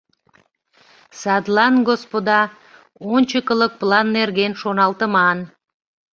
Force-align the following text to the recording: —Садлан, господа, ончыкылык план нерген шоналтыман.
—Садлан, 1.21 1.75
господа, 1.89 2.41
ончыкылык 3.13 3.73
план 3.81 4.07
нерген 4.17 4.53
шоналтыман. 4.61 5.37